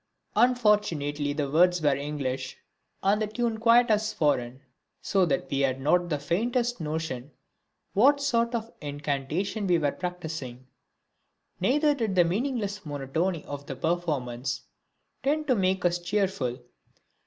[0.35, 2.57] Unfortunately the words were English
[3.03, 4.59] and the tune quite as foreign,
[4.99, 7.29] so that we had not the faintest notion
[7.93, 10.65] what sort of incantation we were practising;
[11.59, 14.63] neither did the meaningless monotony of the performance
[15.21, 16.57] tend to make us cheerful.